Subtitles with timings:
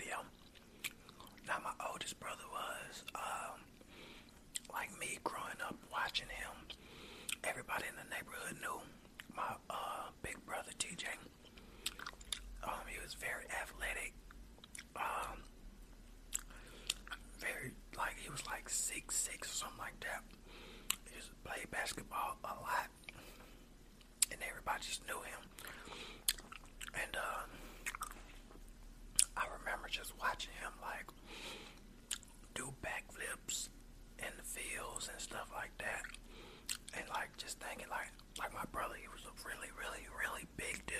[0.00, 0.16] video.
[1.46, 3.60] Now, my oldest brother was, um,
[4.72, 6.56] like me growing up watching him.
[7.44, 8.80] Everybody in the neighborhood knew
[9.36, 11.04] my uh, big brother TJ.
[12.64, 14.14] Um, he was very athletic.
[14.96, 15.44] Um,
[17.38, 20.22] very like he was like six six or something like that.
[21.08, 22.88] He used to play basketball a lot,
[24.30, 25.42] and everybody just knew him.
[26.94, 27.44] And uh,
[29.90, 31.06] just watching him like
[32.54, 33.68] do backflips
[34.18, 36.02] in the fields and stuff like that.
[36.94, 40.84] And like just thinking like like my brother he was a really, really, really big
[40.86, 40.96] dude.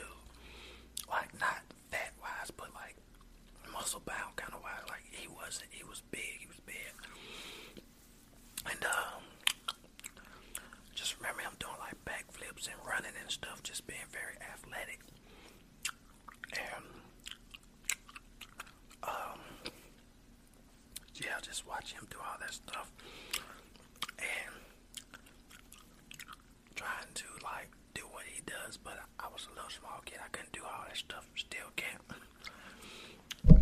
[1.08, 2.96] Like not fat wise, but like
[3.72, 4.84] muscle bound kind of wise.
[4.88, 6.92] Like he wasn't he was big, he was big.
[8.66, 9.22] And um
[10.95, 15.00] just remember him doing like backflips and running and stuff, just being very athletic.
[16.52, 16.84] And
[19.02, 19.39] um
[21.14, 22.90] yeah, just watch him do all that stuff
[24.18, 24.55] and
[26.74, 30.18] trying to like do what he does, but I, I was a little small kid.
[30.24, 31.24] I couldn't do all that stuff.
[31.36, 32.02] Still can't.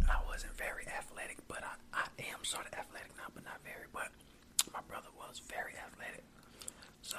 [0.08, 3.86] I wasn't very athletic, but I, I am sort of athletic now, but not very.
[3.92, 4.08] But
[4.72, 6.24] my brother was very athletic.
[7.02, 7.18] So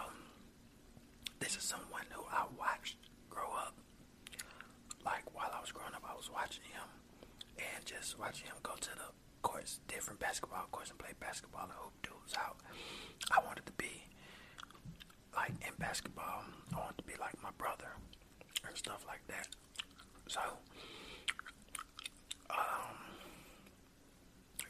[1.40, 2.97] this is someone who I watched
[3.30, 3.75] grow up.
[5.06, 6.88] Like while I was growing up, I was watching him
[7.58, 9.09] and just watching him go to the
[9.42, 12.58] courts, different basketball courts, and play basketball and hoop dudes out.
[13.31, 14.03] I wanted to be
[15.36, 16.44] like in basketball.
[16.74, 17.92] I wanted to be like my brother
[18.68, 19.48] and stuff like that.
[20.28, 20.42] So,
[22.50, 22.96] um,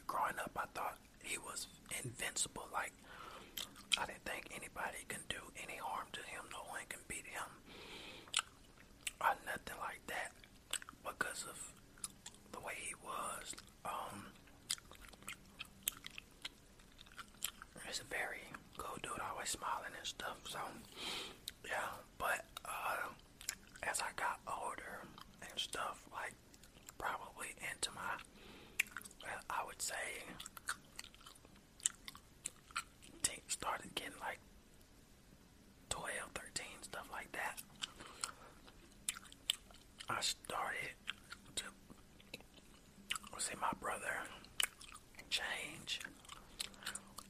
[0.06, 1.66] growing up, I thought he was
[2.04, 2.66] invincible.
[2.72, 2.92] Like
[4.88, 6.42] think anybody can do any harm to him.
[6.52, 7.48] No one can beat him
[9.20, 10.32] or nothing like that
[11.04, 11.58] because of
[12.52, 13.54] the way he was.
[13.84, 14.26] Um,
[17.86, 18.44] he's a very
[18.78, 20.36] cool dude, always smiling and stuff.
[20.48, 20.58] So,
[21.66, 22.00] yeah.
[22.18, 23.08] But uh,
[23.82, 25.04] as I got older
[25.42, 26.34] and stuff, like
[26.98, 28.16] probably into my,
[29.22, 30.24] well, I would say,
[33.22, 34.38] teen, started getting like
[35.90, 37.60] 12, 13, stuff like that.
[40.08, 40.94] I started
[41.56, 41.64] to
[43.38, 44.12] see my brother
[45.30, 46.00] change.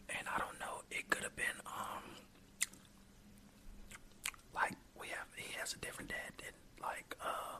[0.09, 2.03] And I don't know, it could have been um
[4.55, 7.59] like we have he has a different dad than like uh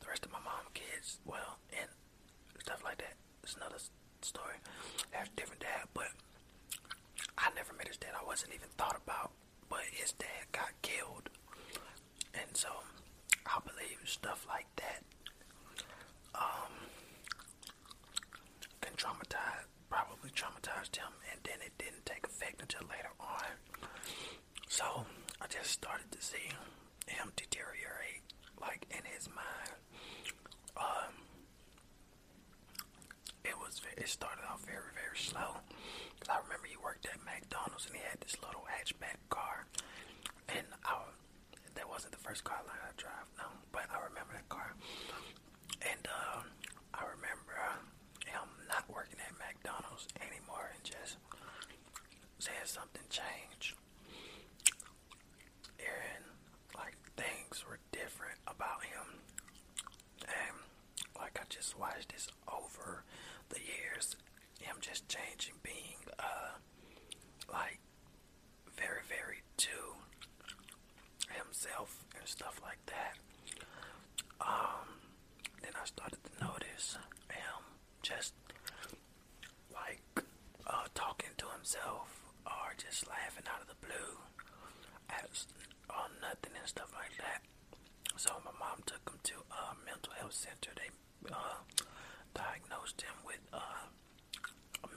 [0.00, 1.18] the rest of my mom kids.
[1.24, 1.88] Well, and
[2.60, 3.14] stuff like that.
[3.42, 3.90] It's another s-
[4.22, 4.56] story.
[5.12, 6.08] He has a different dad, but
[7.38, 8.10] I never met his dad.
[8.18, 9.30] I wasn't even thought about.
[9.70, 11.30] But his dad got killed.
[12.34, 12.68] And so
[13.46, 15.04] I believe stuff like that
[16.34, 16.74] um,
[18.80, 23.86] can traumatize, probably traumatized him, and then it didn't take effect until later on.
[24.68, 25.06] So
[25.40, 26.50] I just started to see
[27.06, 28.26] him deteriorate,
[28.60, 29.78] like in his mind.
[30.76, 31.14] Um,
[33.44, 35.58] it was it started off very very slow.
[36.20, 39.66] Cause I remember he worked at McDonald's and he had this little hatchback car,
[40.48, 41.02] and I
[41.74, 44.74] that wasn't the first car line I drive, no, but I remember that car.
[45.82, 46.40] And uh,
[46.94, 47.58] I remember
[48.26, 51.18] him not working at McDonald's anymore and just
[52.38, 53.74] saying something changed.
[55.82, 56.24] And
[56.76, 59.18] like things were different about him.
[60.22, 60.56] And
[61.18, 63.02] like I just watched this over
[63.50, 64.16] the years.
[64.60, 66.52] Him just changing, being uh
[67.52, 67.78] like
[68.76, 69.76] very, very to
[71.32, 73.14] himself and stuff like that.
[74.40, 74.88] Um,
[75.62, 76.98] then I started to notice
[77.30, 77.60] him
[78.02, 78.34] just
[79.72, 80.02] like
[80.66, 82.08] uh, talking to himself
[82.46, 84.18] or just laughing out of the blue
[85.10, 85.28] at
[85.90, 87.40] uh, nothing and stuff like that.
[88.16, 90.70] So my mom took him to a mental health center.
[90.76, 90.90] They
[91.32, 91.62] uh,
[92.34, 93.88] diagnosed him with uh,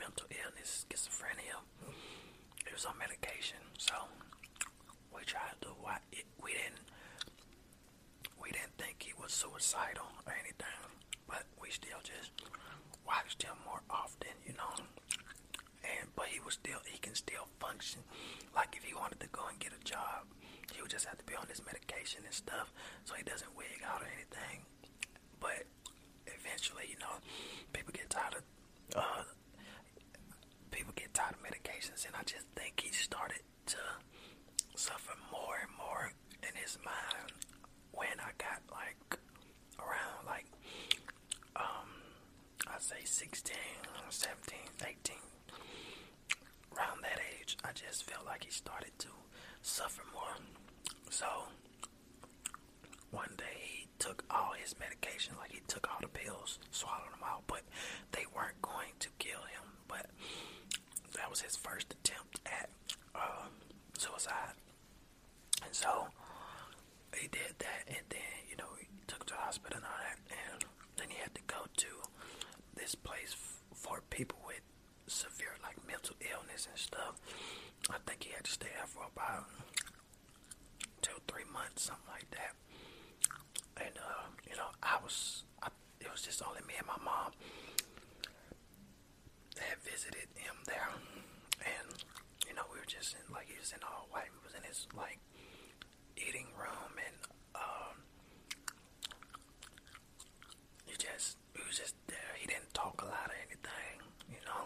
[0.07, 1.59] mental illness, schizophrenia.
[2.65, 3.93] He was on medication, so
[5.11, 5.67] we tried to.
[6.41, 6.79] We didn't.
[8.39, 10.79] We didn't think he was suicidal or anything,
[11.27, 12.31] but we still just
[13.05, 14.79] watched him more often, you know.
[15.83, 16.79] And but he was still.
[16.87, 17.99] He can still function.
[18.55, 20.23] Like if he wanted to go and get a job,
[20.71, 22.71] he would just have to be on his medication and stuff,
[23.03, 24.63] so he doesn't wig out or anything.
[25.43, 25.67] But
[26.31, 27.19] eventually, you know,
[27.73, 28.43] people get tired of.
[28.95, 29.23] Uh,
[31.87, 33.77] medications, and I just think he started to
[34.75, 36.11] suffer more and more
[36.43, 37.31] in his mind
[37.91, 39.19] when I got like
[39.79, 40.45] around like
[41.55, 41.89] um
[42.73, 43.55] I'd say 16,
[44.09, 45.15] 17, 18
[46.75, 49.07] around that age I just felt like he started to
[49.61, 50.35] suffer more.
[51.09, 51.25] So
[53.11, 57.23] one day he took all his medication like he took all the pills swallowed them
[57.25, 57.61] out but
[58.11, 60.05] they weren't going to kill him but
[61.17, 62.69] that was his first attempt at
[63.15, 63.47] uh,
[63.97, 64.53] suicide
[65.65, 66.07] and so
[67.15, 70.19] he did that, and then you know he took to the hospital and all that,
[70.29, 70.65] and
[70.97, 71.87] then he had to go to
[72.75, 73.35] this place
[73.73, 74.61] for people with
[75.07, 77.15] severe like mental illness and stuff.
[77.89, 79.45] I think he had to stay there for about
[81.01, 82.53] two, three months, something like that.
[83.77, 85.69] And uh, you know, I was, I,
[86.01, 87.31] it was just only me and my mom
[89.59, 90.89] had visited him there,
[91.61, 91.87] and
[92.47, 94.29] you know, we were just in like he was in all white.
[94.33, 95.19] We was in his like
[96.17, 97.17] eating room and
[97.55, 97.93] um,
[100.85, 102.33] he just he was just there.
[102.37, 103.97] He didn't talk a lot or anything,
[104.29, 104.63] you know.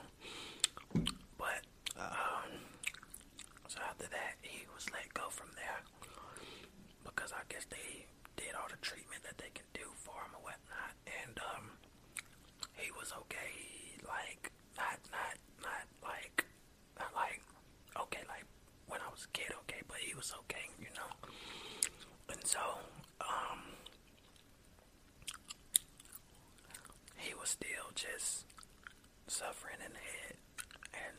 [1.38, 1.64] But
[2.00, 2.50] um,
[3.68, 5.82] so after that, he was let go from there
[7.04, 8.06] because I guess they
[8.38, 11.66] did all the treatment that they can do for him or whatnot, and um,
[12.78, 13.54] he was okay.
[14.06, 14.52] Like
[14.82, 16.46] not not not like
[16.98, 17.42] not like
[18.02, 18.46] okay like
[18.90, 21.12] when I was a kid, okay, but he was okay, you know.
[22.28, 22.60] And so,
[23.24, 23.60] um,
[27.16, 28.44] he was still just
[29.28, 30.36] suffering in the head,
[30.92, 31.16] and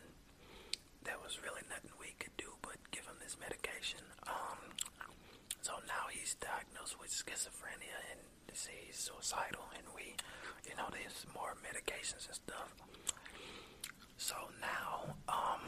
[1.05, 4.05] there was really nothing we could do but give him this medication.
[4.29, 4.61] Um,
[5.63, 8.21] so now he's diagnosed with schizophrenia and
[8.53, 10.13] he's suicidal, and we,
[10.69, 12.69] you know, there's more medications and stuff.
[14.23, 15.59] So now, um,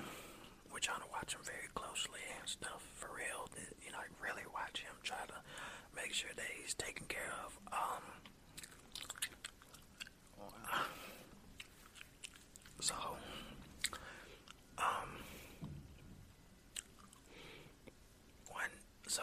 [0.72, 3.48] we're trying to watch him very closely and stuff for real.
[3.84, 5.34] You know, really watch him, try to
[5.96, 7.58] make sure that he's taken care of.
[7.72, 8.02] Um,
[12.80, 12.94] so,
[14.78, 15.10] um,
[18.50, 18.70] one,
[19.08, 19.22] so,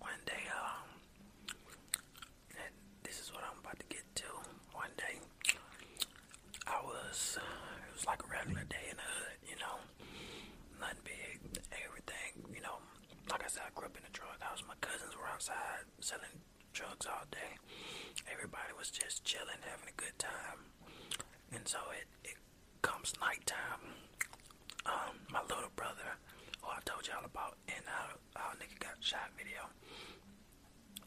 [0.00, 1.52] one day, um,
[2.50, 2.74] and
[3.04, 4.24] this is what I'm about to get to.
[4.72, 5.18] One day,
[6.66, 9.76] I was, it was like a regular day in the hood, you know,
[10.80, 11.38] nothing big,
[11.72, 12.78] everything, you know.
[13.30, 14.62] Like I said, I grew up in a drug house.
[14.66, 17.56] My cousins were outside selling drugs all day.
[18.32, 20.68] Everybody was just chilling, having a good time.
[21.52, 22.36] And so it, it
[22.82, 23.84] comes nighttime.
[24.86, 26.16] Um, my little brother,
[26.62, 28.12] who I told y'all about in our,
[28.44, 29.68] our nigga got shot video,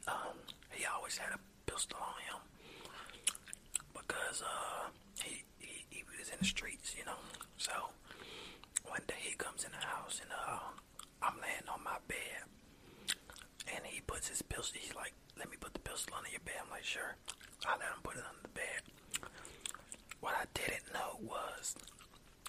[0.07, 0.37] um,
[0.69, 1.39] he always had a
[1.69, 2.41] pistol on him
[3.93, 4.89] because uh,
[5.23, 7.21] he, he he was in the streets, you know.
[7.57, 7.71] So
[8.89, 10.73] one day he comes in the house and uh,
[11.21, 12.49] I'm laying on my bed,
[13.69, 14.81] and he puts his pistol.
[14.81, 17.15] He's like, "Let me put the pistol under your bed." I'm like, "Sure."
[17.65, 18.81] I let him put it under the bed.
[20.19, 21.75] What I didn't know was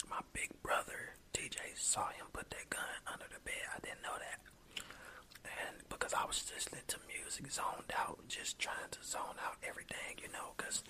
[0.08, 3.60] my big brother TJ saw him put that gun under the bed.
[3.76, 4.40] I didn't know that,
[5.44, 10.18] and because I was listening to music, zoned out, just trying to zone out everything,
[10.18, 10.82] you know, because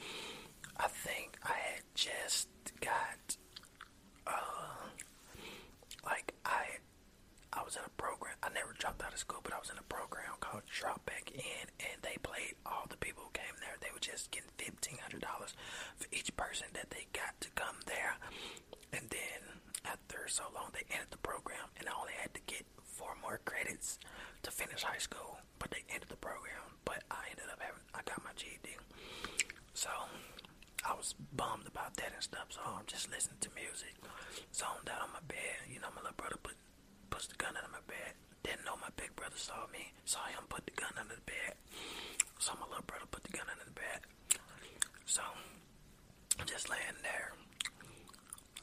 [0.78, 2.48] I think I had just
[2.80, 3.36] got,
[4.26, 4.88] uh,
[6.06, 6.80] like I,
[7.52, 8.32] I was in a program.
[8.42, 11.28] I never dropped out of school, but I was in a program called Drop Back
[11.34, 13.76] In, and they played all the people who came there.
[13.84, 15.52] They were just getting fifteen hundred dollars
[16.00, 18.16] for each person that they got to come there,
[18.96, 22.64] and then after so long, they ended the program, and I only had to get
[22.92, 23.98] four more credits
[24.42, 25.38] to finish high school.
[25.58, 26.76] But they ended the program.
[26.84, 28.76] But I ended up having, I got my GED.
[29.74, 29.90] So
[30.84, 32.50] I was bummed about that and stuff.
[32.50, 33.94] So I'm just listening to music,
[34.54, 35.70] zoned out on my bed.
[35.70, 36.56] You know, my little brother put
[37.10, 38.12] puts the gun under my bed.
[38.42, 39.92] Didn't know my big brother saw me.
[40.04, 41.54] Saw him put the gun under the bed.
[42.38, 44.00] Saw my little brother put the gun under the bed.
[45.06, 45.22] So
[46.40, 47.32] I'm just laying there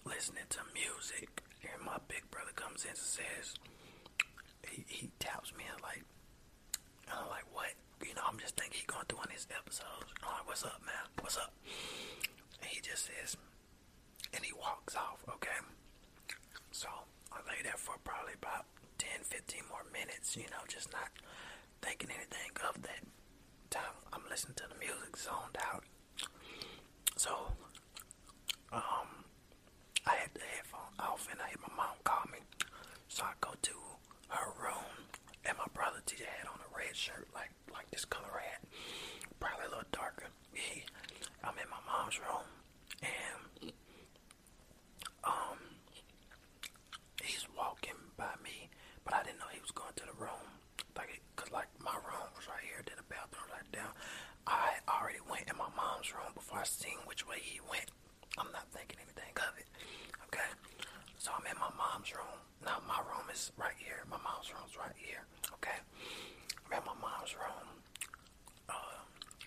[0.05, 1.43] listening to music.
[1.63, 3.55] And my big brother comes in and says,
[4.67, 6.03] he, he taps me and like,
[7.09, 7.73] and I'm like, what?
[8.05, 10.07] You know, I'm just thinking he's going through one of his episodes.
[10.23, 11.05] I'm like, what's up, man?
[11.19, 11.51] What's up?
[12.61, 13.35] And he just says,
[14.33, 15.59] and he walks off, okay?
[16.71, 16.87] So
[17.33, 18.65] I lay there for probably about
[18.99, 21.09] 10, 15 more minutes, you know, just not
[21.81, 23.03] thinking anything of that
[23.69, 23.95] time.
[24.13, 25.83] I'm listening to the music zoned out.
[27.17, 27.31] So,
[28.71, 29.25] um,
[30.05, 32.39] I had the headphone off and I hear my mom call me.
[33.07, 33.71] So I go to
[36.19, 38.59] my had on a red shirt, like like this color red,
[39.39, 40.27] probably a little darker.
[40.53, 40.83] He,
[41.43, 42.47] I'm in my mom's room
[43.03, 43.71] and
[45.23, 45.59] um
[47.23, 48.69] he's walking by me,
[49.05, 50.43] but I didn't know he was going to the room.
[50.97, 53.93] Like, cause like my room was right here, then the bathroom right down.
[54.47, 57.87] I already went in my mom's room before I seen which way he went.
[58.37, 59.67] I'm not thinking anything of it.
[60.27, 60.49] Okay,
[61.17, 62.39] so I'm in my mom's room.
[62.65, 64.03] Now my room is right here.
[64.09, 65.23] My mom's room's right here.
[65.59, 65.79] Okay,
[66.67, 67.67] I'm in my mom's room.
[68.67, 68.99] Uh,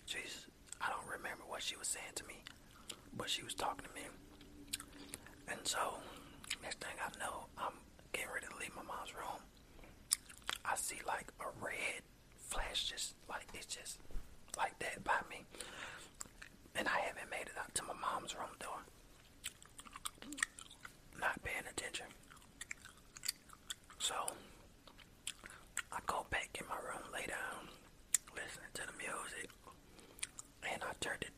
[0.07, 0.47] Jesus,
[0.81, 2.43] I don't remember what she was saying to me,
[3.17, 4.03] but she was talking to me.
[5.47, 5.79] And so,
[6.61, 7.75] next thing I know, I'm
[8.13, 9.39] getting ready to leave my mom's room.
[10.65, 12.03] I see like a red
[12.51, 14.01] flash, just like it's just
[14.59, 15.45] like that by me.
[16.75, 18.83] And I haven't made it out to my mom's room door.
[21.21, 22.07] Not paying attention.
[24.01, 24.15] So,
[25.93, 27.71] I go back in my room, lay down,
[28.35, 29.49] listening to the music.
[30.73, 31.32] And I turned it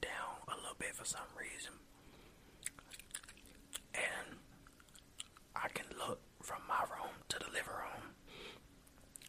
[0.85, 1.73] bit for some reason.
[3.95, 4.37] And
[5.57, 8.13] I can look from my room to the living room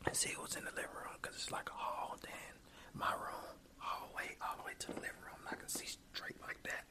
[0.05, 2.17] and see what's in the living room because it's like a hall.
[2.21, 2.53] Then
[2.93, 5.39] my room, hallway, all the way to the living room.
[5.50, 6.83] I can see straight like that.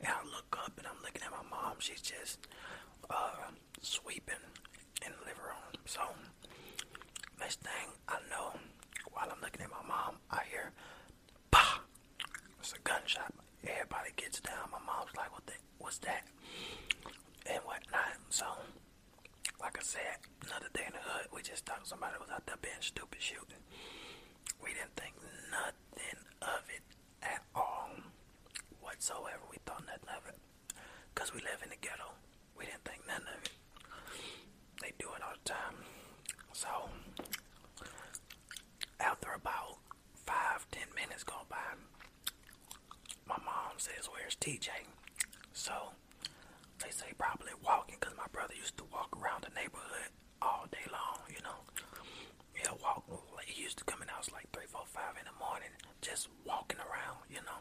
[0.00, 1.76] And I look up and I'm looking at my mom.
[1.78, 2.46] She's just
[3.08, 3.48] uh,
[3.80, 4.44] sweeping
[5.00, 5.72] in the living room.
[5.86, 6.02] So
[7.40, 8.52] next thing I know,
[9.12, 10.72] while I'm looking at my mom, I hear,
[11.50, 11.80] bah!
[12.60, 13.32] It's a gunshot.
[13.66, 14.68] Everybody gets down.
[14.72, 16.24] My mom's like, what the, what's that?
[17.46, 18.16] And whatnot.
[18.30, 18.46] So,
[19.60, 20.16] like I said,
[20.46, 23.62] another day in the hood, we just thought somebody was out there being stupid shooting.
[24.62, 25.14] We didn't think
[25.50, 26.84] nothing of it
[27.22, 27.90] at all
[28.80, 29.44] whatsoever.
[29.50, 30.38] We thought nothing of it.
[31.14, 32.12] Because we live in the ghetto.
[32.58, 33.50] We didn't think none of it.
[34.82, 35.76] They do it all the time.
[36.52, 36.68] So,
[39.00, 39.78] after about
[40.26, 41.78] five, ten minutes go by,
[43.28, 44.68] my mom says, Where's TJ?
[45.52, 45.72] So,
[46.82, 50.10] they say probably walking because my brother used to walk around the neighborhood
[50.42, 51.58] all day long, you know.
[52.54, 53.04] He'll walk,
[53.34, 55.70] like, he used to come in the house like 3, 4, 5 in the morning,
[56.00, 57.60] just walking around, you know.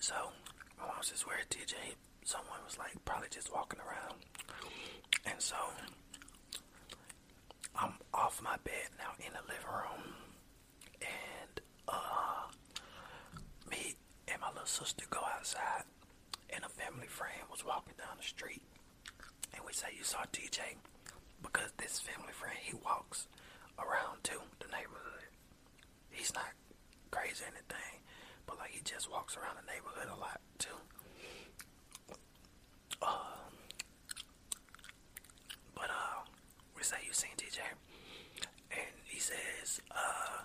[0.00, 0.14] So,
[0.78, 1.74] my mom says, Where's TJ?
[2.24, 4.18] Someone was like, probably just walking around.
[5.24, 5.56] And so,
[7.74, 10.14] I'm off my bed now in the living room.
[11.00, 12.48] And, uh,
[13.70, 13.94] me
[14.26, 15.84] and my little sister go outside.
[16.50, 18.62] And a family friend was walking down the street.
[19.54, 20.58] And we say, You saw TJ
[21.42, 23.26] Because this family friend, he walks
[23.78, 25.30] around too, the neighborhood.
[26.10, 26.52] He's not
[27.10, 28.02] crazy or anything,
[28.46, 30.78] but like he just walks around the neighborhood a lot too.
[33.00, 33.46] Uh,
[35.74, 36.26] but uh,
[36.76, 37.60] we say you seen TJ,
[38.72, 40.44] and he says uh,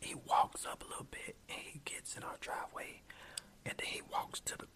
[0.00, 3.00] he walks up a little bit and he gets in our driveway,
[3.64, 4.66] and then he walks to the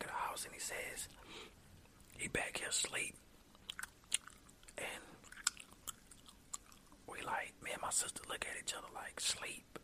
[0.00, 1.08] back of the house and he says
[2.16, 3.14] he back here asleep,
[4.76, 4.86] and
[7.06, 9.78] we like me and my sister look at each other like sleep.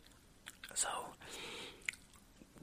[0.75, 0.88] So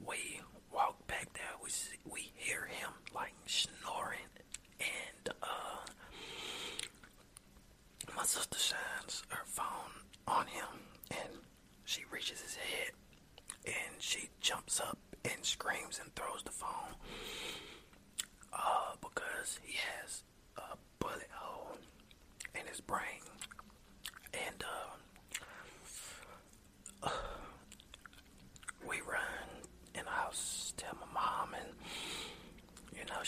[0.06, 0.40] we
[0.72, 1.42] walk back there.
[1.62, 4.30] We see, we hear him like snoring,
[4.80, 5.86] and uh,
[8.16, 9.64] my sister shines her phone
[10.28, 10.68] on him,
[11.10, 11.40] and
[11.84, 12.92] she reaches his head,
[13.66, 14.93] and she jumps up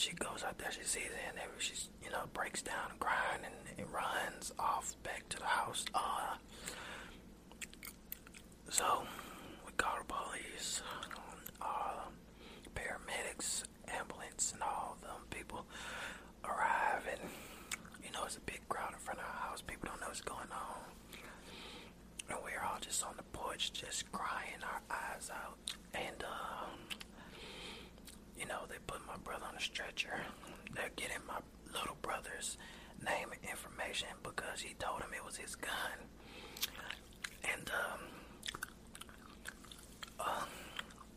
[0.06, 3.00] she goes out there, she sees it, and every, she, you know, breaks down and
[3.00, 5.84] crying and, and runs off back to the house.
[5.94, 6.36] Uh,
[8.70, 9.02] so,
[9.66, 10.82] we call the police,
[11.60, 12.06] uh,
[12.76, 15.66] paramedics, ambulance, and all them people
[16.44, 17.20] arrive, and,
[18.04, 19.60] you know, it's a big crowd in front of our house.
[19.60, 20.84] People don't know what's going on.
[22.28, 25.56] And we're all just on the porch, just crying our eyes out.
[25.94, 26.55] And, uh,
[28.38, 30.20] you know, they put my brother on a stretcher.
[30.74, 31.38] They're getting my
[31.72, 32.58] little brother's
[33.04, 35.98] name and information because he told him it was his gun.
[37.52, 38.00] And, um,
[40.20, 40.44] uh,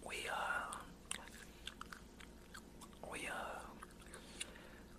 [0.07, 0.75] we, uh,
[3.11, 3.59] we, uh,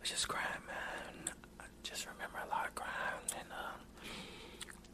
[0.00, 1.34] was just crying, man.
[1.60, 2.90] I just remember a lot of crying
[3.38, 3.80] and, um,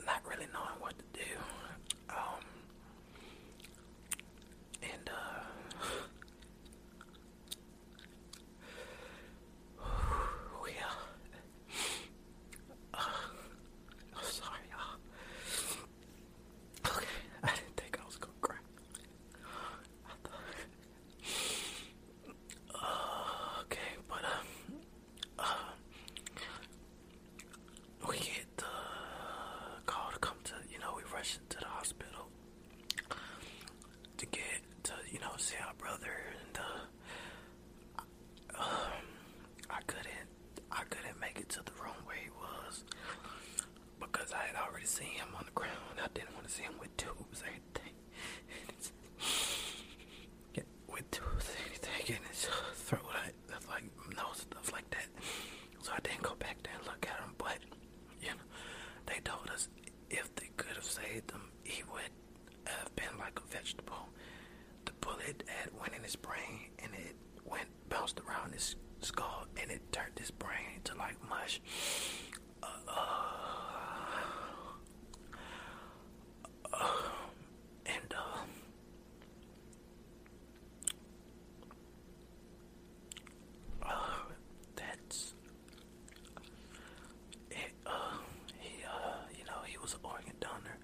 [0.06, 1.30] not really knowing what to do.
[2.10, 2.44] Um,
[4.82, 5.42] and, uh,
[10.64, 10.94] we, uh,
[12.94, 14.98] uh, sorry, y'all.
[16.96, 17.06] Okay,
[17.42, 18.56] I didn't think I was gonna cry.
[20.06, 20.42] I thought,
[22.74, 24.46] uh, okay, but, um,
[25.38, 25.44] uh,
[28.08, 28.64] we get the
[29.86, 32.28] call to come to, you know, we rush into the hospital
[34.18, 36.12] to get to, you know, see our brother
[36.46, 38.02] and, uh,
[38.58, 39.04] um,
[39.70, 40.28] I couldn't,
[40.72, 42.84] I couldn't make it to the room where he was
[44.00, 44.32] because
[44.86, 45.98] Already seen him on the ground.
[46.02, 47.92] I didn't want to see him with tubes or anything.
[50.54, 53.32] Yeah, with tubes or anything in his throat, I,
[53.68, 53.82] like
[54.16, 55.06] nose stuff like that.
[55.82, 57.58] So I didn't go back there and look at him, but
[58.20, 58.46] you know,
[59.06, 59.68] they told us
[60.10, 62.12] if they could have saved him, he would
[62.66, 64.08] have been like a vegetable.
[64.84, 69.70] The bullet had went in his brain and it went bounced around his skull and
[69.70, 71.60] it turned his brain to like mush.
[72.62, 73.22] Uh, uh,
[77.86, 78.44] and uh,
[83.82, 84.14] uh,
[84.74, 85.34] that's
[87.50, 87.90] it, uh,
[88.58, 90.78] he, uh, you know, he was an organ donor,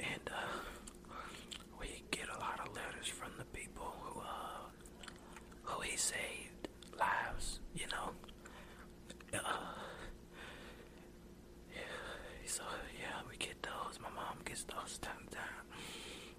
[0.00, 0.58] and, uh,
[1.80, 4.68] we get a lot of letters from the people who, uh,
[5.62, 6.68] who he saved
[6.98, 8.10] lives, you know,
[9.34, 9.38] uh,
[12.46, 12.62] so,
[12.98, 15.44] yeah, we get those, my mom gets those time to time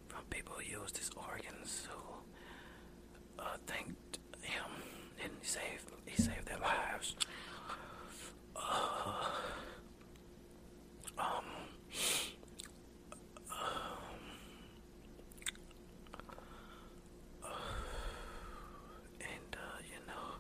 [0.08, 4.63] from people used his organs who, uh, thanked him
[5.23, 7.15] and he saved, he saved their lives.
[8.55, 9.25] Uh,
[11.17, 11.43] um,
[19.21, 20.35] and uh, you know,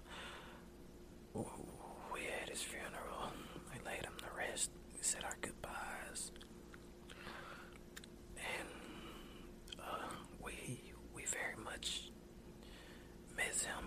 [1.33, 1.65] w-
[2.13, 3.31] we had his funeral.
[3.73, 4.71] We laid him to rest.
[4.93, 6.31] We said our goodbyes,
[8.37, 10.09] and uh,
[10.43, 10.81] we
[11.13, 12.11] we very much
[13.35, 13.85] miss him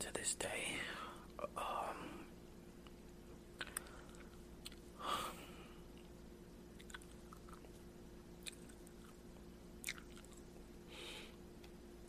[0.00, 0.76] to this day.
[1.56, 1.96] Um,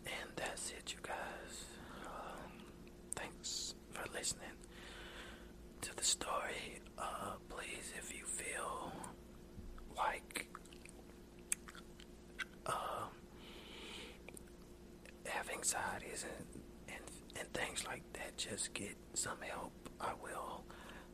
[0.06, 1.66] and that's it, you guys.
[2.06, 2.52] Um,
[3.16, 4.50] thanks for listening
[5.82, 6.82] to the story.
[6.98, 8.92] Uh, please, if you feel
[9.96, 10.48] like
[12.66, 13.10] um,
[15.26, 17.04] have anxieties and, and
[17.40, 19.72] and things like that, just get some help.
[20.02, 20.64] I will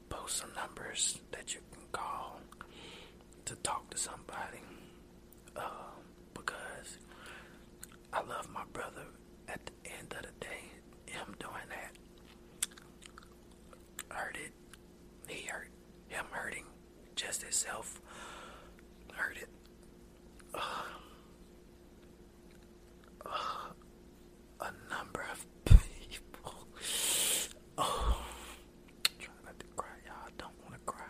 [0.10, 2.40] post some numbers that you can call
[3.46, 4.62] to talk to somebody.
[5.56, 5.62] Uh,
[6.34, 6.98] because
[8.14, 9.04] I love my brother.
[9.50, 10.72] At the end of the day,
[11.06, 11.92] him doing that
[14.08, 14.54] hurt it.
[15.28, 15.68] He hurt.
[16.08, 16.66] Him hurting
[17.16, 18.00] just himself
[19.14, 19.50] hurt it.
[20.54, 20.60] Uh,
[23.26, 23.70] uh,
[24.62, 26.68] a number of people.
[27.78, 28.24] Oh,
[29.20, 30.16] try not to cry, y'all.
[30.28, 31.06] I don't want to cry.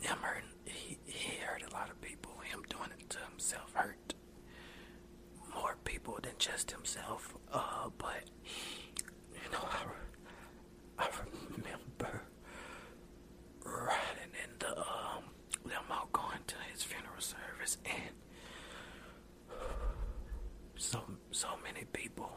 [0.00, 0.48] Him hurting.
[0.64, 2.32] He, he hurt a lot of people.
[2.50, 4.14] Him doing it to himself hurt
[5.54, 7.34] more people than just himself.
[7.52, 8.24] Uh, but
[9.34, 11.08] you know, I, re- I
[11.56, 12.22] remember
[13.64, 15.24] riding in the um,
[15.64, 18.14] limo going to his funeral service, and
[20.76, 22.30] so so many people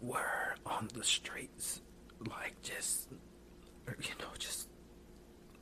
[0.00, 1.80] were on the streets,
[2.28, 3.08] like just
[4.00, 4.68] you know, just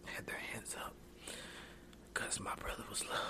[0.05, 0.94] had their hands up.
[2.14, 3.20] Cause my brother was loved